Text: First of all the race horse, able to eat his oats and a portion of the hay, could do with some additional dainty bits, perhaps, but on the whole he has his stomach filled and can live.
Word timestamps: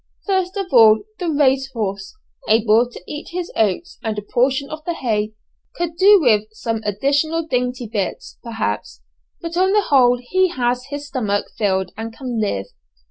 First 0.25 0.57
of 0.57 0.65
all 0.73 1.03
the 1.19 1.29
race 1.29 1.71
horse, 1.73 2.15
able 2.49 2.89
to 2.89 3.03
eat 3.07 3.27
his 3.29 3.51
oats 3.55 3.99
and 4.01 4.17
a 4.17 4.23
portion 4.23 4.67
of 4.71 4.83
the 4.83 4.95
hay, 4.95 5.33
could 5.75 5.95
do 5.95 6.19
with 6.19 6.45
some 6.53 6.81
additional 6.83 7.45
dainty 7.45 7.85
bits, 7.85 8.39
perhaps, 8.43 9.03
but 9.41 9.55
on 9.55 9.73
the 9.73 9.81
whole 9.89 10.17
he 10.19 10.47
has 10.47 10.85
his 10.85 11.05
stomach 11.09 11.51
filled 11.55 11.91
and 11.95 12.11
can 12.17 12.39
live. 12.41 12.65